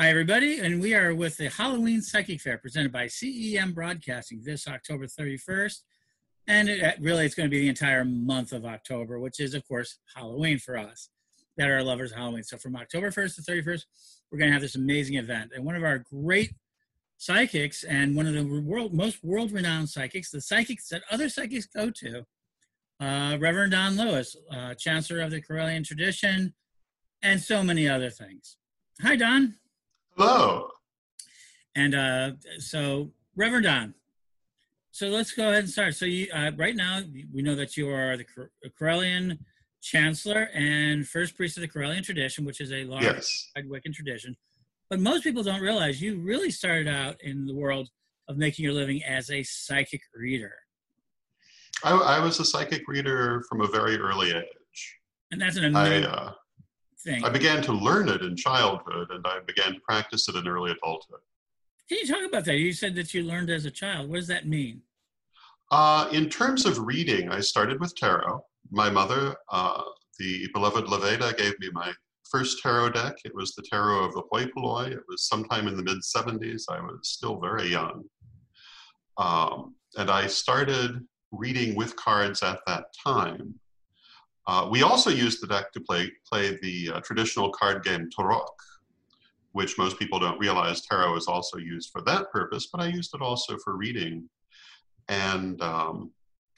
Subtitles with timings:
[0.00, 4.66] Hi, everybody, and we are with the Halloween Psychic Fair presented by CEM Broadcasting this
[4.66, 5.80] October 31st.
[6.46, 9.68] And it, really, it's going to be the entire month of October, which is, of
[9.68, 11.10] course, Halloween for us
[11.58, 12.44] that are lovers of Halloween.
[12.44, 13.84] So from October 1st to 31st,
[14.32, 15.52] we're going to have this amazing event.
[15.54, 16.54] And one of our great
[17.18, 21.90] psychics and one of the world, most world-renowned psychics, the psychics that other psychics go
[21.90, 22.24] to,
[23.00, 26.54] uh, Reverend Don Lewis, uh, Chancellor of the Correllian tradition,
[27.20, 28.56] and so many other things.
[29.02, 29.56] Hi, Don.
[30.20, 30.68] Hello.
[31.74, 33.94] And uh, so, Reverend Don.
[34.90, 35.94] So let's go ahead and start.
[35.94, 37.00] So you, uh, right now,
[37.32, 38.26] we know that you are the
[38.78, 39.38] Correllian
[39.80, 43.50] Chancellor and First Priest of the Correllian tradition, which is a large yes.
[43.56, 44.36] Wiccan tradition.
[44.90, 47.88] But most people don't realize you really started out in the world
[48.28, 50.52] of making your living as a psychic reader.
[51.82, 54.98] I, I was a psychic reader from a very early age.
[55.32, 56.04] And that's an amazing.
[56.04, 56.32] I, uh,
[57.04, 57.24] thing.
[57.24, 60.72] I began to learn it in childhood and I began to practice it in early
[60.72, 61.20] adulthood.
[61.88, 62.56] Can you talk about that?
[62.56, 64.08] You said that you learned as a child.
[64.08, 64.82] What does that mean?
[65.70, 68.44] Uh, in terms of reading, I started with tarot.
[68.70, 69.82] My mother, uh,
[70.18, 71.92] the beloved Leveda, gave me my
[72.30, 73.16] first tarot deck.
[73.24, 74.92] It was the tarot of the hoi polloi.
[74.92, 76.64] It was sometime in the mid 70s.
[76.68, 78.04] I was still very young.
[79.16, 83.54] Um, and I started reading with cards at that time.
[84.50, 88.48] Uh, we also used the deck to play, play the uh, traditional card game Tarock,
[89.52, 93.14] which most people don't realize tarot is also used for that purpose, but I used
[93.14, 94.28] it also for reading.
[95.08, 96.10] And um,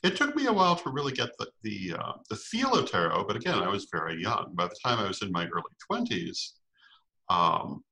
[0.02, 3.26] it took me a while to really get the, the, uh, the feel of tarot,
[3.26, 4.52] but again, I was very young.
[4.54, 5.62] By the time I was in my early
[5.92, 6.52] 20s,
[7.28, 7.84] um,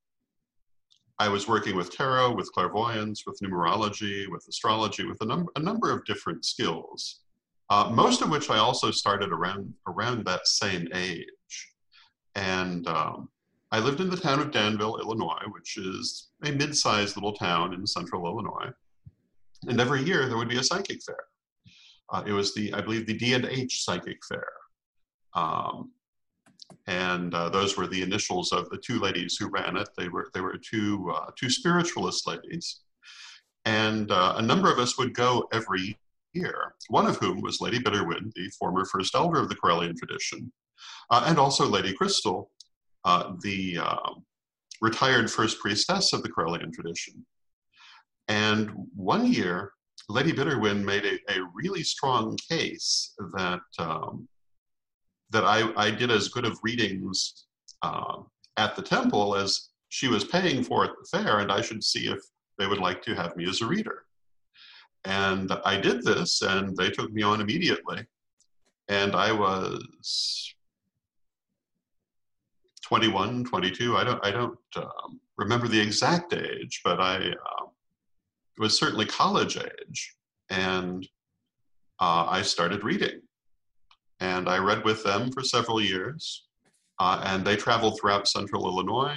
[1.19, 5.61] I was working with tarot, with clairvoyance, with numerology, with astrology, with a, num- a
[5.61, 7.21] number of different skills
[7.71, 11.27] uh, most of which I also started around around that same age.
[12.35, 13.29] And um,
[13.73, 17.87] I lived in the town of Danville, Illinois, which is a mid-sized little town in
[17.87, 18.71] central Illinois.
[19.69, 21.25] And every year there would be a psychic fair.
[22.13, 24.49] Uh, it was the, I believe, the D&H Psychic Fair.
[25.35, 25.93] Um,
[26.87, 29.89] and uh, those were the initials of the two ladies who ran it.
[29.97, 32.81] They were they were two uh, two spiritualist ladies,
[33.65, 35.99] and uh, a number of us would go every
[36.33, 40.53] here, one of whom was Lady Bitterwind, the former first elder of the Correllian tradition,
[41.11, 42.51] uh, and also Lady Crystal,
[43.05, 44.11] uh, the uh,
[44.81, 47.25] retired first priestess of the Correllian tradition.
[48.29, 49.73] And one year,
[50.09, 54.29] Lady Bitterwind made a, a really strong case that um,
[55.31, 57.47] that I, I, did as good of readings
[57.83, 58.17] uh,
[58.57, 62.09] at the temple as she was paying for at the fair, and I should see
[62.09, 62.19] if
[62.59, 64.07] they would like to have me as a reader.
[65.05, 68.05] And I did this, and they took me on immediately.
[68.89, 70.55] And I was
[72.83, 73.97] 21, 22.
[73.97, 77.67] I don't, I don't um, remember the exact age, but I uh,
[78.59, 80.15] was certainly college age.
[80.51, 81.07] And
[82.01, 83.23] uh, I started reading.
[84.19, 86.47] And I read with them for several years.
[86.99, 89.17] Uh, and they traveled throughout central Illinois.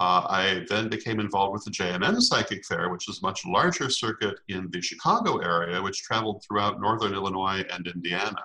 [0.00, 3.88] Uh, I then became involved with the JMN Psychic Fair, which is a much larger
[3.88, 8.42] circuit in the Chicago area, which traveled throughout northern Illinois and Indiana.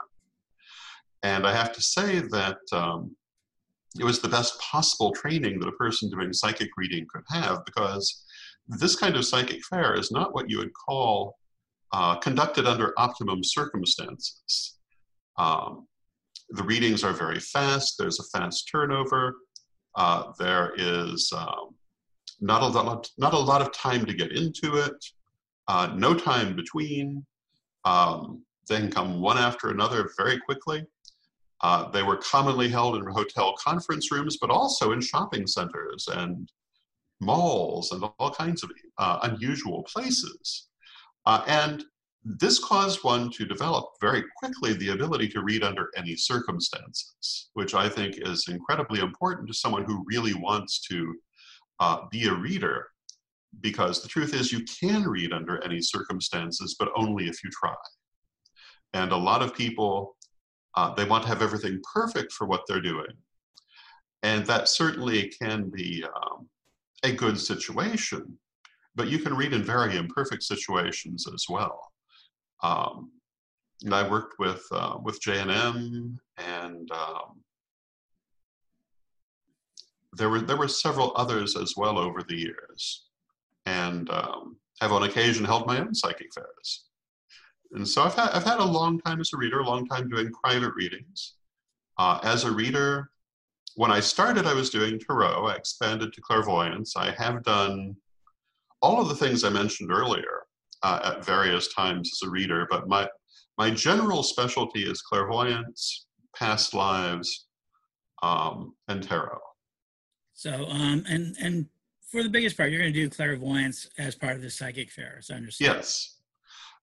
[1.23, 3.15] And I have to say that um,
[3.97, 8.23] it was the best possible training that a person doing psychic reading could have because
[8.67, 11.37] this kind of psychic fair is not what you would call
[11.91, 14.77] uh, conducted under optimum circumstances.
[15.37, 15.87] Um,
[16.49, 19.35] the readings are very fast, there's a fast turnover.
[19.95, 21.75] Uh, there is um,
[22.39, 25.05] not, a lot, not a lot of time to get into it,
[25.67, 27.25] uh, no time between.
[27.85, 30.85] Um, they can come one after another very quickly.
[31.61, 36.49] Uh, they were commonly held in hotel conference rooms, but also in shopping centers and
[37.19, 40.67] malls and all kinds of uh, unusual places.
[41.25, 41.83] Uh, and
[42.37, 47.73] this caused one to develop very quickly the ability to read under any circumstances, which
[47.73, 51.15] I think is incredibly important to someone who really wants to
[51.79, 52.85] uh, be a reader.
[53.61, 57.73] Because the truth is, you can read under any circumstances, but only if you try.
[58.93, 60.15] And a lot of people,
[60.75, 63.11] uh, they want to have everything perfect for what they're doing.
[64.21, 66.47] And that certainly can be um,
[67.03, 68.37] a good situation,
[68.93, 71.91] but you can read in very imperfect situations as well.
[72.61, 73.11] Um,
[73.83, 77.41] and I worked with uh, with JNM, and um,
[80.13, 83.05] there were there were several others as well over the years,
[83.65, 86.85] and um, have on occasion held my own psychic fairs.
[87.71, 90.09] And so I've had I've had a long time as a reader, a long time
[90.09, 91.35] doing private readings.
[91.97, 93.11] Uh, as a reader,
[93.75, 95.47] when I started, I was doing tarot.
[95.47, 96.95] I expanded to clairvoyance.
[96.95, 97.95] I have done
[98.81, 100.38] all of the things I mentioned earlier
[100.83, 103.07] uh, at various times as a reader, but my
[103.57, 107.47] my general specialty is clairvoyance, past lives,
[108.23, 109.39] um, and tarot.
[110.33, 111.65] So, um, and and
[112.09, 115.17] for the biggest part, you're going to do clairvoyance as part of the psychic fair,
[115.19, 115.75] as I understand.
[115.75, 116.19] Yes,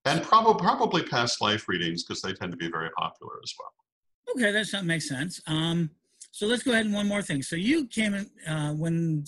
[0.04, 3.72] and probably probably past life readings because they tend to be very popular as well.
[4.36, 5.40] Okay, that makes sense.
[5.46, 5.90] Um,
[6.30, 7.42] so let's go ahead and one more thing.
[7.42, 9.24] So you came in uh, when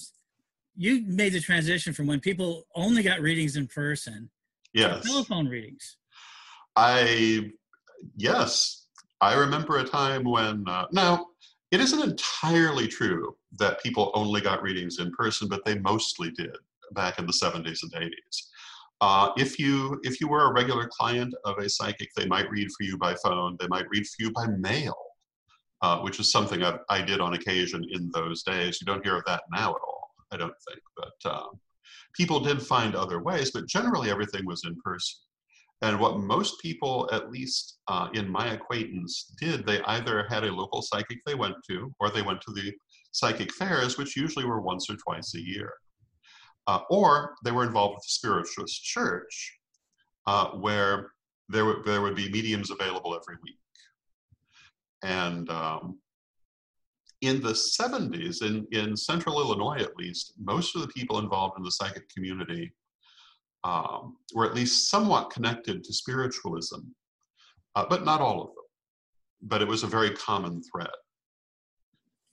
[0.76, 4.28] you made the transition from when people only got readings in person
[4.78, 5.04] yes.
[5.04, 5.96] telephone readings.
[6.76, 7.50] I
[8.16, 8.86] yes,
[9.20, 11.26] I remember a time when uh, now
[11.70, 16.56] it isn't entirely true that people only got readings in person, but they mostly did
[16.92, 18.46] back in the 70s and 80s.
[19.00, 22.68] Uh, if you if you were a regular client of a psychic, they might read
[22.76, 23.56] for you by phone.
[23.60, 24.96] They might read for you by mail,
[25.82, 28.80] uh, which is something I, I, did on occasion in those days.
[28.80, 30.80] You don't hear of that now at all, I don't think.
[30.96, 31.60] But um,
[32.14, 35.18] people did find other ways, but generally everything was in person.
[35.82, 40.52] And what most people, at least uh, in my acquaintance, did, they either had a
[40.52, 42.72] local psychic they went to, or they went to the
[43.12, 45.72] psychic fairs, which usually were once or twice a year.
[46.66, 49.58] Uh, or they were involved with the spiritualist church,
[50.26, 51.12] uh, where
[51.48, 53.56] there, w- there would be mediums available every week.
[55.02, 55.98] And um,
[57.20, 61.64] in the 70s, in, in central Illinois at least, most of the people involved in
[61.64, 62.72] the psychic community
[63.64, 66.80] um, were at least somewhat connected to spiritualism,
[67.74, 68.64] uh, but not all of them.
[69.42, 70.90] But it was a very common thread.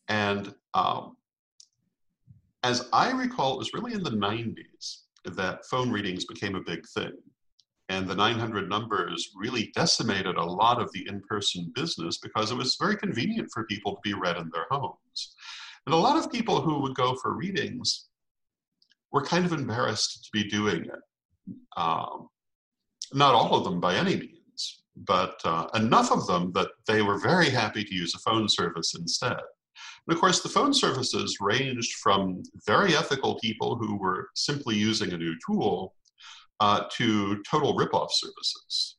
[0.07, 1.17] And um,
[2.63, 6.85] as I recall, it was really in the 90s that phone readings became a big
[6.95, 7.11] thing.
[7.95, 12.57] And the 900 numbers really decimated a lot of the in person business because it
[12.57, 15.35] was very convenient for people to be read in their homes.
[15.85, 18.07] And a lot of people who would go for readings
[19.11, 20.99] were kind of embarrassed to be doing it
[21.77, 22.27] um,
[23.13, 27.17] not all of them by any means, but uh, enough of them that they were
[27.17, 29.37] very happy to use a phone service instead.
[30.07, 35.13] And of course, the phone services ranged from very ethical people who were simply using
[35.13, 35.93] a new tool
[36.59, 38.97] uh, to total ripoff services.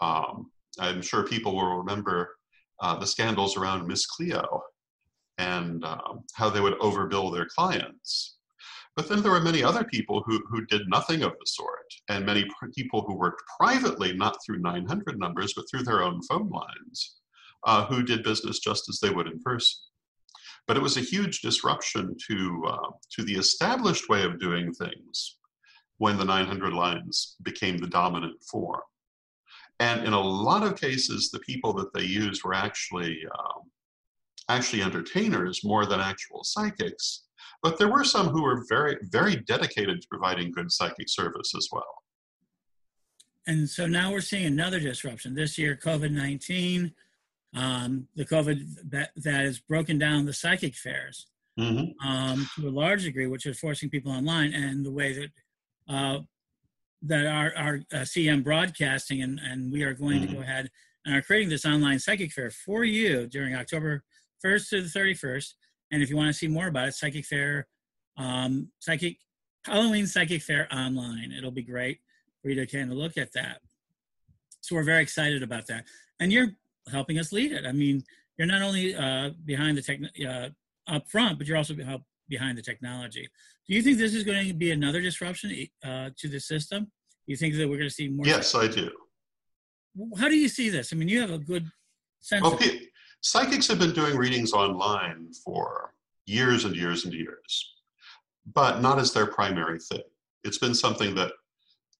[0.00, 0.50] Um,
[0.80, 2.36] I'm sure people will remember
[2.80, 4.62] uh, the scandals around Miss Cleo
[5.38, 8.36] and um, how they would overbill their clients.
[8.96, 12.26] But then there were many other people who, who did nothing of the sort, and
[12.26, 17.18] many people who worked privately, not through 900 numbers, but through their own phone lines,
[17.64, 19.78] uh, who did business just as they would in person.
[20.66, 25.37] But it was a huge disruption to, uh, to the established way of doing things
[25.98, 28.80] when the 900 lines became the dominant form.
[29.80, 33.62] And in a lot of cases, the people that they used were actually, um,
[34.48, 37.24] actually entertainers more than actual psychics
[37.62, 41.68] but there were some who were very, very dedicated to providing good psychic service as
[41.72, 42.02] well.
[43.46, 45.34] And so now we're seeing another disruption.
[45.34, 46.92] This year, COVID 19,
[47.56, 51.26] um, the COVID that, that has broken down the psychic fairs
[51.58, 52.06] mm-hmm.
[52.06, 54.52] um, to a large degree, which is forcing people online.
[54.52, 55.30] And the way that
[55.88, 56.20] uh,
[57.02, 60.30] that are, our uh, CM broadcasting, and, and we are going mm-hmm.
[60.30, 60.70] to go ahead
[61.04, 64.02] and are creating this online psychic fair for you during October
[64.44, 65.54] 1st to the 31st.
[65.90, 67.66] And if you want to see more about it, Psychic Fair,
[68.16, 69.16] um, Psychic
[69.64, 71.32] Halloween Psychic Fair online.
[71.32, 72.00] It'll be great
[72.42, 73.60] for you to kind of look at that.
[74.60, 75.84] So we're very excited about that.
[76.20, 76.50] And you're
[76.90, 77.64] helping us lead it.
[77.64, 78.04] I mean,
[78.36, 80.48] you're not only uh, behind the tech uh,
[80.86, 81.74] up front, but you're also
[82.28, 83.28] behind the technology.
[83.66, 86.90] Do you think this is going to be another disruption uh, to the system?
[87.26, 88.26] You think that we're going to see more?
[88.26, 88.90] Yes, I do.
[90.18, 90.92] How do you see this?
[90.92, 91.66] I mean, you have a good
[92.20, 92.42] sense.
[92.42, 92.58] Well,
[93.20, 95.92] Psychics have been doing readings online for
[96.26, 97.74] years and years and years,
[98.54, 100.02] but not as their primary thing.
[100.44, 101.32] It's been something that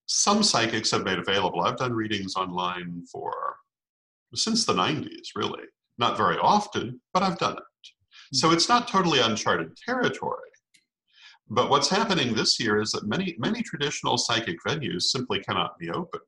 [0.05, 1.61] some psychics have made available.
[1.61, 3.57] I've done readings online for
[4.33, 5.63] since the 90s, really.
[5.97, 7.63] Not very often, but I've done it.
[8.31, 10.49] So it's not totally uncharted territory.
[11.49, 15.89] But what's happening this year is that many, many traditional psychic venues simply cannot be
[15.89, 16.19] open.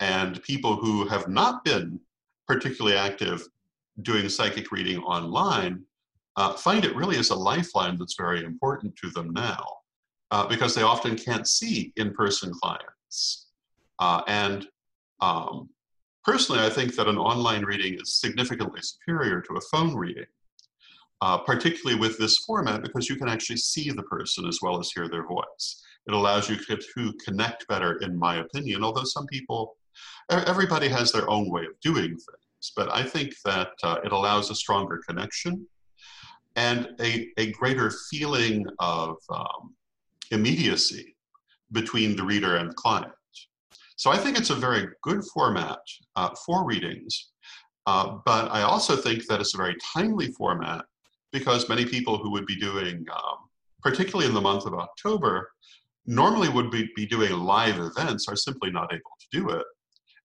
[0.00, 1.98] And people who have not been
[2.46, 3.42] particularly active
[4.02, 5.82] doing psychic reading online
[6.36, 9.64] uh, find it really as a lifeline that's very important to them now
[10.30, 13.46] uh, because they often can't see in person clients.
[13.98, 14.66] Uh, and
[15.20, 15.70] um,
[16.24, 20.26] personally, I think that an online reading is significantly superior to a phone reading,
[21.20, 24.90] uh, particularly with this format because you can actually see the person as well as
[24.90, 25.82] hear their voice.
[26.06, 29.76] It allows you to, connect better, in my opinion, although some people,
[30.30, 34.50] everybody has their own way of doing things but I think that uh, it allows
[34.50, 35.66] a stronger connection.
[36.56, 39.74] and a, a greater feeling of um,
[40.30, 41.14] immediacy
[41.70, 43.12] between the reader and the client.
[43.96, 45.80] So I think it's a very good format
[46.16, 47.32] uh, for readings,
[47.86, 50.86] uh, but I also think that it's a very timely format
[51.32, 53.38] because many people who would be doing, um,
[53.82, 55.50] particularly in the month of October,
[56.06, 59.64] normally would be, be doing live events are simply not able to do it.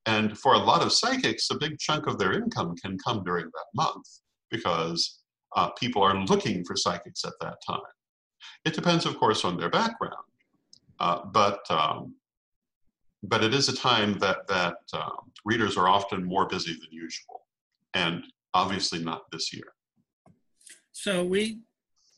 [0.05, 3.45] And for a lot of psychics, a big chunk of their income can come during
[3.45, 4.07] that month
[4.49, 5.19] because
[5.55, 7.79] uh, people are looking for psychics at that time.
[8.65, 10.15] It depends, of course, on their background,
[10.99, 12.15] uh, but um,
[13.23, 15.09] but it is a time that that uh,
[15.45, 17.41] readers are often more busy than usual,
[17.93, 19.73] and obviously not this year.
[20.91, 21.61] So we,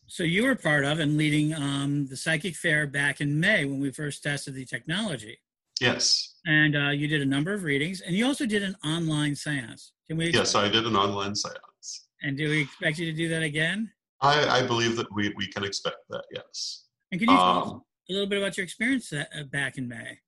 [0.08, 3.80] so you were part of and leading um, the psychic fair back in May when
[3.80, 5.40] we first tested the technology.
[5.80, 6.36] Yes.
[6.46, 9.92] And uh, you did a number of readings, and you also did an online séance.
[10.08, 10.32] Can we?
[10.32, 12.02] Yes, I did an online séance.
[12.22, 13.92] And do we expect you to do that again?
[14.22, 16.86] I, I believe that we, we can expect that, yes.
[17.12, 19.78] And can you tell us um, a little bit about your experience that, uh, back
[19.78, 20.20] in May?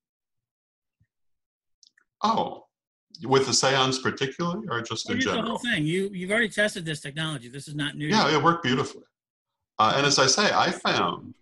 [2.22, 2.64] Oh,
[3.24, 5.41] with the seance particularly, or just in general?
[5.41, 5.86] The whole thing.
[5.86, 7.50] You you've already tested this technology.
[7.50, 8.07] This is not new.
[8.07, 9.03] Yeah, it worked beautifully.
[9.77, 11.36] Uh, and as I say, I found,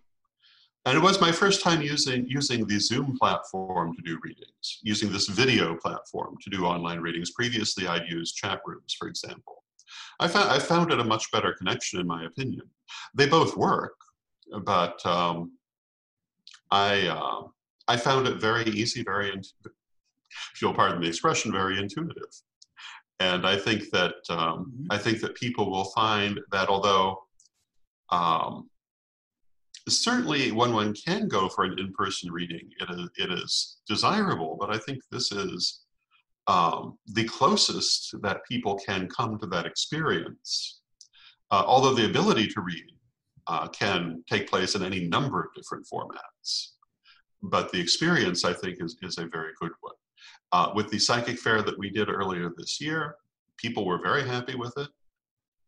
[0.86, 5.10] and it was my first time using using the Zoom platform to do readings, using
[5.10, 7.30] this video platform to do online readings.
[7.30, 9.64] Previously, I'd used chat rooms, for example.
[10.20, 12.62] I found, I found it a much better connection, in my opinion.
[13.14, 13.94] They both work,
[14.62, 15.52] but um,
[16.70, 17.48] I, uh,
[17.88, 19.40] I found it very easy, very,
[20.52, 22.32] if you'll pardon the expression, very intuitive.
[23.20, 24.86] And I think that um, mm-hmm.
[24.90, 27.18] I think that people will find that although
[28.10, 28.68] um,
[29.88, 34.56] certainly when one can go for an in-person reading, it is, it is desirable.
[34.58, 35.80] But I think this is
[36.46, 40.80] um, the closest that people can come to that experience.
[41.50, 42.84] Uh, although the ability to read
[43.46, 46.70] uh, can take place in any number of different formats.
[47.42, 49.94] But the experience, I think, is, is a very good one.
[50.54, 53.16] Uh, with the psychic fair that we did earlier this year,
[53.56, 54.88] people were very happy with it.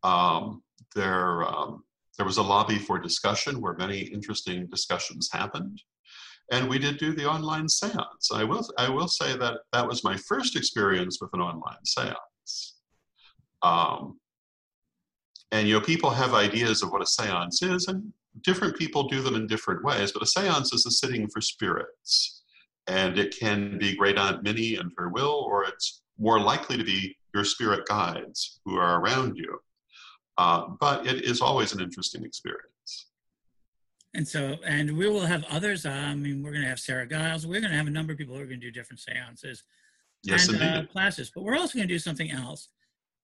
[0.05, 0.63] Um,
[0.95, 1.83] there, um,
[2.17, 5.83] there was a lobby for discussion where many interesting discussions happened
[6.53, 8.31] and we did do the online seance.
[8.33, 12.77] I will, I will say that that was my first experience with an online seance.
[13.63, 14.21] Um,
[15.51, 18.13] and you know, people have ideas of what a seance is, and
[18.43, 20.13] different people do them in different ways.
[20.13, 22.36] But a seance is a sitting for spirits,
[22.89, 26.85] and it can be Great Aunt Minnie and her will, or it's more likely to
[26.85, 29.59] be your spirit guides who are around you.
[30.39, 33.07] Uh, but it is always an interesting experience.
[34.15, 35.85] And so, and we will have others.
[35.85, 37.47] Uh, I mean, we're going to have Sarah Giles.
[37.47, 39.63] We're going to have a number of people who are going to do different seances
[40.23, 41.31] yes, and uh, classes.
[41.35, 42.69] But we're also going to do something else,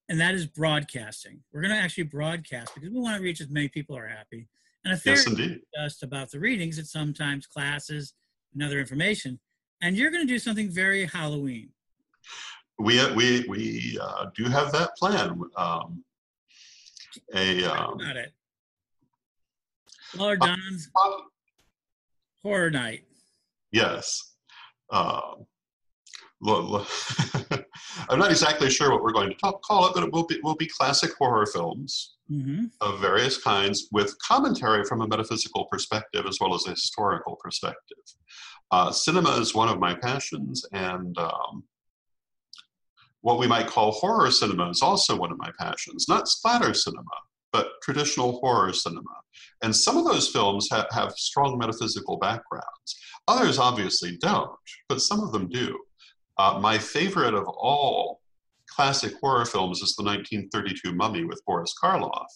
[0.08, 1.40] and that is broadcasting.
[1.52, 4.48] We're going to actually broadcast because we want to reach as many people are happy.
[4.84, 8.14] And a fair yes, just about the readings, it's sometimes classes
[8.52, 9.38] and other information.
[9.82, 11.68] And you're going to do something very Halloween.
[12.78, 15.40] We uh, we we uh, do have that plan.
[15.56, 16.04] Um,
[17.34, 18.32] a um, about it.
[20.16, 21.10] Lord Don's uh,
[22.42, 23.04] Horror Night.
[23.72, 24.34] Yes.
[24.90, 25.20] Uh,
[26.44, 30.40] I'm not exactly sure what we're going to talk, call it, but it will be,
[30.42, 32.64] will be classic horror films mm-hmm.
[32.80, 37.98] of various kinds with commentary from a metaphysical perspective as well as a historical perspective.
[38.72, 41.62] Uh, cinema is one of my passions, and um,
[43.20, 46.06] what we might call horror cinema is also one of my passions.
[46.08, 47.04] Not splatter cinema,
[47.52, 49.02] but traditional horror cinema.
[49.62, 52.96] And some of those films ha- have strong metaphysical backgrounds.
[53.28, 54.50] Others obviously don't,
[54.88, 55.78] but some of them do.
[56.38, 58.22] Uh, my favorite of all
[58.70, 62.26] classic horror films is the 1932 Mummy with Boris Karloff.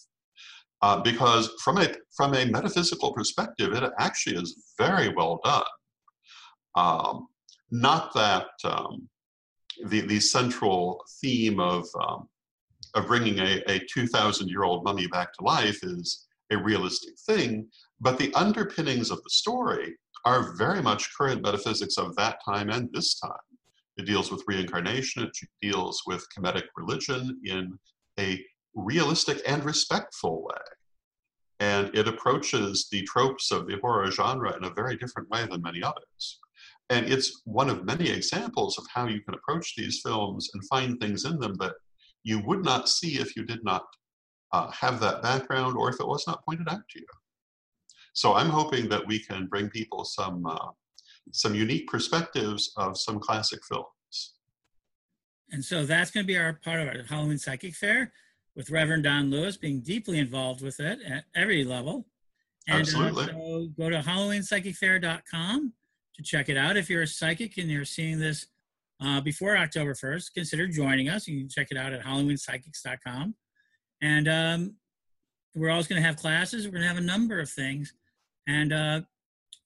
[0.83, 5.65] Uh, because from a from a metaphysical perspective, it actually is very well done.
[6.77, 7.29] Um,
[7.71, 9.09] not that um,
[9.87, 12.29] the the central theme of um,
[12.95, 17.69] of bringing a, a 2,000 year old mummy back to life is a realistic thing,
[18.01, 22.89] but the underpinnings of the story are very much current metaphysics of that time and
[22.93, 23.33] this time.
[23.97, 27.79] It deals with reincarnation, it deals with Kemetic religion in
[28.19, 30.63] a realistic and respectful way.
[31.61, 35.63] And it approaches the tropes of the horror genre in a very different way than
[35.63, 36.41] many others.
[36.91, 41.01] And it's one of many examples of how you can approach these films and find
[41.01, 41.75] things in them that
[42.23, 43.85] you would not see if you did not
[44.53, 47.07] uh, have that background or if it was not pointed out to you.
[48.13, 50.69] So I'm hoping that we can bring people some uh,
[51.33, 54.35] some unique perspectives of some classic films.
[55.51, 58.13] And so that's going to be our part of our Halloween Psychic Fair.
[58.55, 62.07] with Reverend Don Lewis being deeply involved with it at every level.
[62.69, 63.25] And Absolutely.
[63.25, 65.73] Uh, so go to HalloweenPsychicFair.com
[66.17, 66.77] to check it out.
[66.77, 68.47] If you're a psychic and you're seeing this
[69.03, 71.29] uh, before October 1st, consider joining us.
[71.29, 73.35] You can check it out at HalloweenPsychics.com.
[74.03, 74.75] And um,
[75.55, 76.67] we're always going to have classes.
[76.67, 77.93] We're going to have a number of things.
[78.47, 79.01] And uh,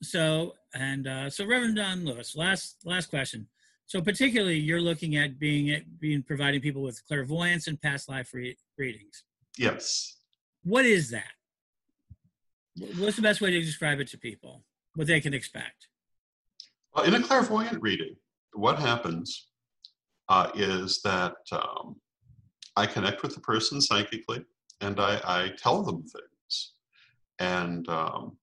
[0.03, 3.49] so, and uh, so, Reverend Don Lewis, last last question.
[3.87, 8.33] So, particularly, you're looking at being at being providing people with clairvoyance and past life
[8.33, 9.25] re- readings.
[9.59, 10.17] Yes.
[10.63, 11.33] What is that?
[12.97, 14.63] What's the best way to describe it to people?
[14.95, 15.89] What they can expect?
[16.95, 18.17] Well, in a clairvoyant reading,
[18.53, 19.49] what happens
[20.29, 21.97] uh, is that um,
[22.77, 24.45] I connect with the person psychically
[24.81, 26.73] and I, I tell them things.
[27.39, 28.37] And um,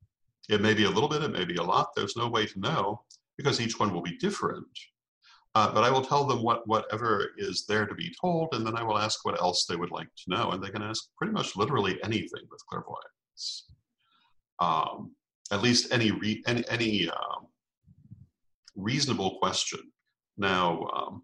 [0.50, 1.90] it may be a little bit, it may be a lot.
[1.96, 3.02] There's no way to know
[3.38, 4.66] because each one will be different.
[5.56, 8.78] Uh, but I will tell them what whatever is there to be told, and then
[8.78, 11.34] I will ask what else they would like to know, and they can ask pretty
[11.34, 13.66] much literally anything with clairvoyance.
[14.60, 15.16] Um,
[15.52, 17.48] at least any re- any, any um,
[18.78, 19.80] reasonable question.
[20.38, 21.24] Now, um,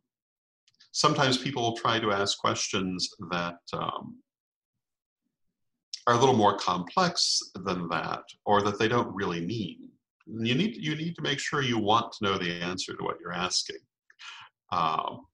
[0.91, 4.17] sometimes people try to ask questions that um,
[6.07, 9.89] are a little more complex than that, or that they don't really mean.
[10.25, 13.17] You need you need to make sure you want to know the answer to what
[13.19, 13.77] you're asking.
[14.71, 15.25] Um,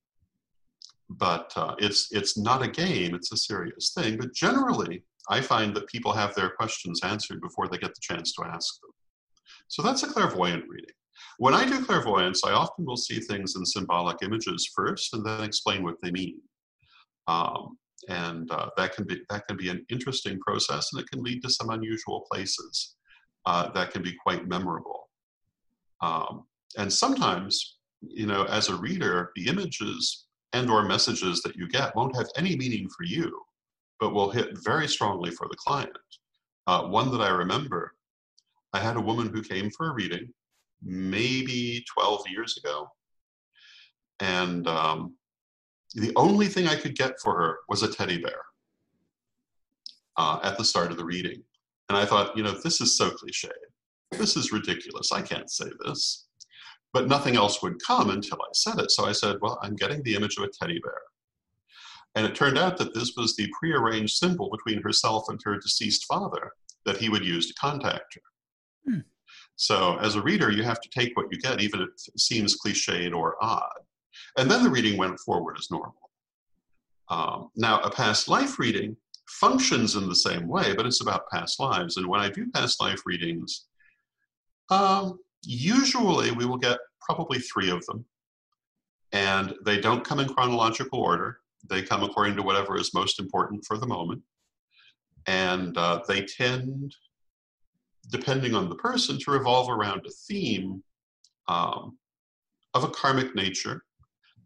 [1.09, 4.17] but uh, it's it's not a game; it's a serious thing.
[4.17, 8.33] But generally, I find that people have their questions answered before they get the chance
[8.33, 8.91] to ask them.
[9.67, 10.95] So that's a clairvoyant reading.
[11.37, 15.43] When I do clairvoyance, I often will see things in symbolic images first, and then
[15.43, 16.39] explain what they mean.
[17.27, 21.21] Um, and uh, that can be that can be an interesting process, and it can
[21.21, 22.95] lead to some unusual places
[23.45, 25.09] uh, that can be quite memorable.
[26.01, 26.45] Um,
[26.77, 31.95] and sometimes you know, as a reader, the images and or messages that you get
[31.95, 33.41] won't have any meaning for you,
[33.99, 35.91] but will hit very strongly for the client.
[36.67, 37.93] Uh, one that I remember,
[38.73, 40.31] I had a woman who came for a reading
[40.81, 42.87] maybe 12 years ago.
[44.19, 45.15] And um,
[45.95, 48.41] the only thing I could get for her was a teddy bear
[50.17, 51.41] uh, at the start of the reading.
[51.89, 53.49] And I thought, you know, this is so cliche.
[54.11, 55.11] This is ridiculous.
[55.11, 56.29] I can't say this
[56.93, 58.91] but nothing else would come until I said it.
[58.91, 61.01] So I said, Well, I'm getting the image of a teddy bear.
[62.15, 66.05] And it turned out that this was the prearranged symbol between herself and her deceased
[66.05, 66.51] father
[66.85, 68.91] that he would use to contact her.
[68.91, 68.99] Hmm.
[69.59, 72.57] So, as a reader, you have to take what you get, even if it seems
[72.57, 73.79] cliched or odd.
[74.37, 75.95] And then the reading went forward as normal.
[77.09, 78.95] Um, now, a past life reading
[79.27, 81.97] functions in the same way, but it's about past lives.
[81.97, 83.65] And when I do past life readings,
[84.69, 88.05] um, Usually, we will get probably three of them,
[89.13, 91.39] and they don't come in chronological order.
[91.69, 94.21] They come according to whatever is most important for the moment.
[95.27, 96.95] And uh, they tend,
[98.09, 100.83] depending on the person, to revolve around a theme
[101.47, 101.97] um,
[102.73, 103.83] of a karmic nature.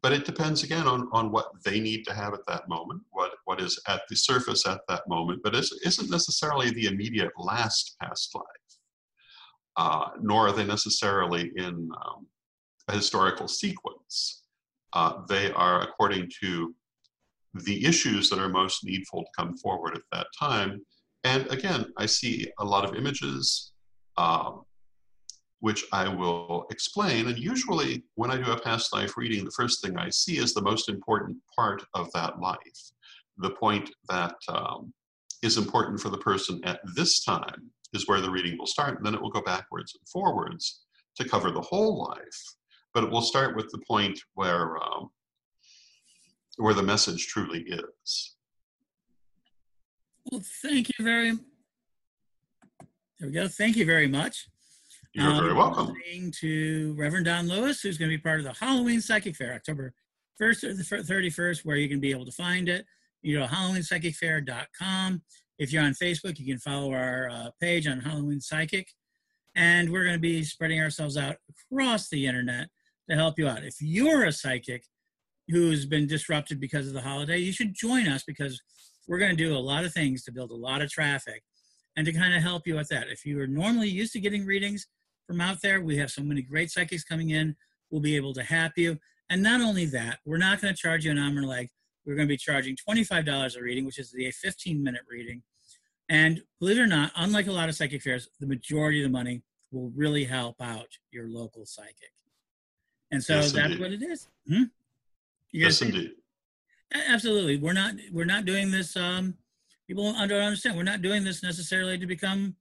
[0.01, 3.31] But it depends again on, on what they need to have at that moment, what,
[3.45, 7.95] what is at the surface at that moment, but is, isn't necessarily the immediate last
[8.01, 8.45] past life
[9.77, 12.27] uh, nor are they necessarily in um,
[12.87, 14.43] a historical sequence.
[14.93, 16.73] Uh, they are according to
[17.65, 20.81] the issues that are most needful to come forward at that time.
[21.23, 23.71] And again, I see a lot of images,
[24.17, 24.63] um,
[25.59, 27.27] which I will explain.
[27.27, 30.53] And usually, when I do a past life reading, the first thing I see is
[30.53, 32.91] the most important part of that life,
[33.37, 34.93] the point that um,
[35.41, 39.05] is important for the person at this time is where the reading will start, and
[39.05, 40.81] then it will go backwards and forwards
[41.15, 42.55] to cover the whole life.
[42.93, 45.09] But it will start with the point where um,
[46.57, 48.35] where the message truly is.
[50.33, 51.33] Well, thank you very.
[53.19, 53.47] There we go.
[53.47, 54.49] Thank you very much.
[55.13, 55.93] You're um, very welcome.
[56.39, 59.93] To Reverend Don Lewis, who's going to be part of the Halloween Psychic Fair, October
[60.41, 62.83] 1st to the 31st, where you can be able to find it.
[63.21, 65.21] You know, HalloweenPsychicFair.com.
[65.59, 68.87] If you're on Facebook, you can follow our uh, page on Halloween Psychic.
[69.53, 71.35] And we're going to be spreading ourselves out
[71.71, 72.69] across the internet
[73.07, 73.63] to help you out.
[73.63, 74.83] If you're a psychic
[75.47, 78.59] who's been disrupted because of the holiday, you should join us because
[79.07, 81.43] we're going to do a lot of things to build a lot of traffic
[81.95, 83.07] and to kind of help you with that.
[83.09, 84.87] If you are normally used to getting readings
[85.27, 87.55] from out there, we have so many great psychics coming in.
[87.89, 88.97] We'll be able to help you.
[89.29, 91.69] And not only that, we're not going to charge you an arm and leg
[92.05, 95.41] we're going to be charging $25 a reading, which is the 15 minute reading.
[96.09, 99.17] And believe it or not, unlike a lot of psychic fairs, the majority of the
[99.17, 102.11] money will really help out your local psychic.
[103.11, 103.79] And so yes, that's indeed.
[103.79, 104.27] what it is.
[104.47, 104.63] Hmm?
[105.51, 106.11] Yes, indeed.
[106.93, 107.57] Absolutely.
[107.57, 109.35] We're not we're not doing this um
[109.87, 110.77] people don't understand.
[110.77, 112.55] We're not doing this necessarily to become,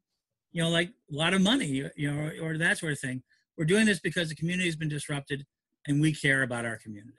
[0.53, 3.23] you know, like a lot of money, you know, or, or that sort of thing.
[3.57, 5.47] We're doing this because the community has been disrupted
[5.87, 7.19] and we care about our community.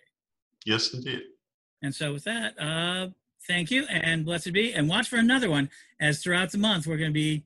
[0.65, 1.21] Yes, indeed.
[1.81, 3.09] And so with that, uh
[3.47, 6.97] thank you and blessed be and watch for another one as throughout the month we're
[6.97, 7.43] going to be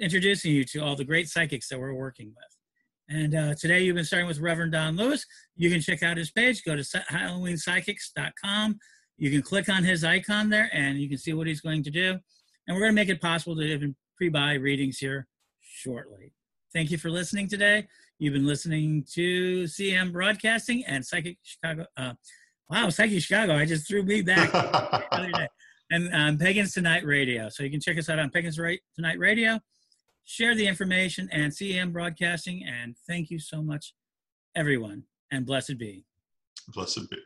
[0.00, 2.55] introducing you to all the great psychics that we're working with.
[3.08, 5.24] And uh, today you've been starting with Reverend Don Lewis.
[5.54, 6.64] You can check out his page.
[6.64, 8.78] Go to Psy- HalloweenPsychics.com.
[9.18, 11.90] You can click on his icon there and you can see what he's going to
[11.90, 12.18] do.
[12.66, 15.28] And we're going to make it possible to even pre-buy readings here
[15.60, 16.32] shortly.
[16.72, 17.86] Thank you for listening today.
[18.18, 21.86] You've been listening to CM Broadcasting and Psychic Chicago.
[21.96, 22.14] Uh,
[22.68, 23.54] wow, Psychic Chicago.
[23.54, 25.48] I just threw me back the other day.
[25.90, 27.48] And um, Pagans Tonight Radio.
[27.50, 28.58] So you can check us out on Pagans
[28.96, 29.60] Tonight Radio.
[30.28, 32.64] Share the information and CM Broadcasting.
[32.64, 33.94] And thank you so much,
[34.56, 35.04] everyone.
[35.30, 36.04] And blessed be.
[36.74, 37.16] Blessed be.